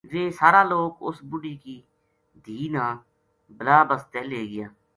[0.09, 1.75] ویہ سارا لوک اس بڈھی کی
[2.43, 2.85] دھی نا
[3.57, 4.67] بلا بسطے لے گیا